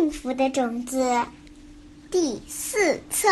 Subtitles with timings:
[0.00, 1.26] 幸福的种子
[2.10, 3.28] 第四册：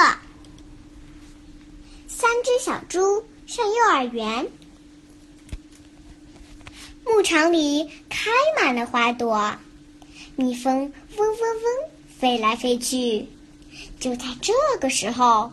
[2.07, 4.47] 三只小猪上幼儿园。
[7.07, 8.30] 牧场里开
[8.61, 9.57] 满了花朵，
[10.36, 13.27] 蜜蜂嗡嗡嗡飞来飞去。
[13.98, 15.50] 就在这个时候，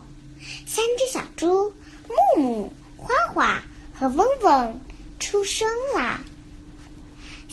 [0.66, 1.72] 三只小猪
[2.36, 3.62] 木木、花花
[3.94, 4.80] 和嗡嗡
[5.18, 6.20] 出生啦。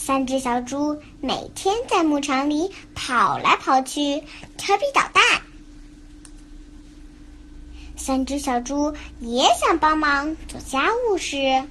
[0.06, 4.22] 三只小猪每天在牧场里跑来跑去，
[4.58, 5.24] 调皮捣蛋。
[7.96, 11.64] 三只小猪也想帮忙做家务事，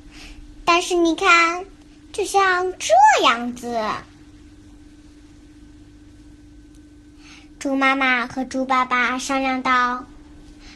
[0.65, 1.67] 但是你看，
[2.11, 3.79] 就像这样子。
[7.59, 10.07] 猪妈妈和猪爸爸商量道：“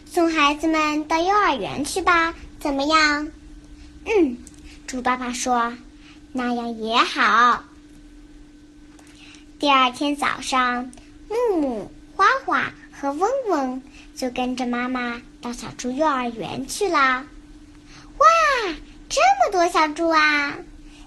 [0.05, 3.33] 送孩子们到幼儿园去吧，怎么样？”
[4.05, 4.37] 嗯，
[4.87, 5.73] 猪爸爸说。
[6.37, 7.65] 那样也好。
[9.59, 10.93] 第二天早上，
[11.31, 13.83] 木木、花花和嗡嗡
[14.15, 17.25] 就跟着妈妈到小猪幼儿园去了。
[18.19, 18.27] 哇，
[19.09, 20.55] 这么多小猪啊！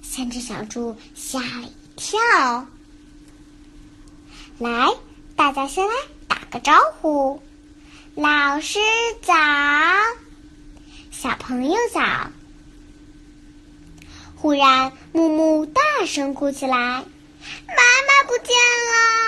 [0.01, 2.19] 三只小猪吓了一跳。
[4.57, 4.89] 来，
[5.35, 5.93] 大家先来
[6.27, 7.39] 打个招呼。
[8.15, 8.79] 老师
[9.21, 9.35] 早，
[11.11, 12.01] 小朋友早。
[14.41, 16.77] 忽然，木木大声哭起来
[17.67, 18.55] ：“妈妈不见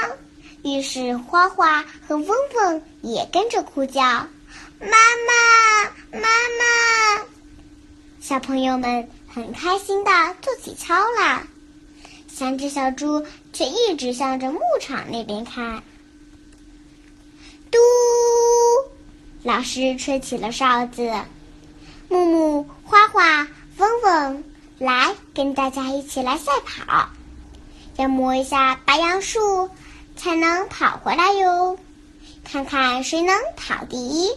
[0.07, 0.17] 了！”
[0.63, 4.01] 于是，花花和嗡嗡也跟着哭叫
[4.79, 7.25] ：“妈妈，妈妈！”
[8.21, 11.43] 小朋友们很开心的做起操啦。
[12.29, 15.83] 三只小猪却一直向着牧场那边看。
[17.69, 17.77] 嘟，
[19.43, 21.11] 老师吹起了哨子。
[22.07, 23.45] 木木、花花、
[23.77, 24.43] 嗡嗡。
[24.81, 27.09] 来，跟大家一起来赛跑，
[27.97, 29.69] 要摸一下白杨树，
[30.15, 31.77] 才能跑回来哟。
[32.43, 34.31] 看看谁能跑第一。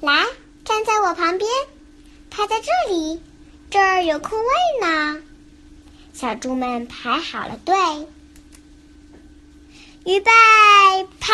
[0.00, 0.26] 来，
[0.64, 1.48] 站在我旁边，
[2.30, 3.22] 排在这里，
[3.70, 5.22] 这儿有空位呢。
[6.12, 7.76] 小猪们排好了队，
[10.04, 10.32] 预备，
[11.20, 11.32] 跑！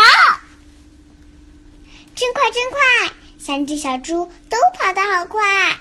[2.15, 3.13] 真快，真快！
[3.39, 5.79] 三只小猪都跑得好快。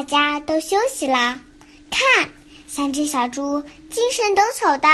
[0.00, 1.38] 大家都休息了，
[1.90, 2.30] 看，
[2.66, 4.88] 三只小猪精神抖擞的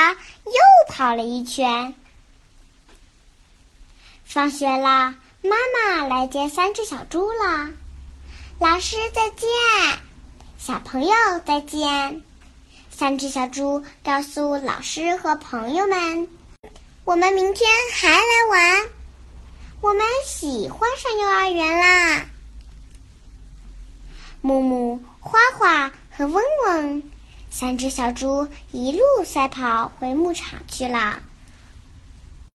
[0.47, 1.95] 又跑了一圈。
[4.25, 7.71] 放学了，妈妈来接三只小猪了。
[8.59, 9.49] 老师再见，
[10.59, 12.21] 小朋友再见。
[12.91, 16.29] 三只小猪告诉老师和朋友们
[17.07, 18.87] ：“我们明天还来玩，
[19.83, 22.27] 我们喜欢上幼儿园啦。”
[24.43, 27.03] 木木、花花和嗡嗡，
[27.59, 31.23] 三只小猪一路赛跑回牧场去了。